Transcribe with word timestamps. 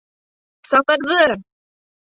Саҡырҙы! 0.69 1.21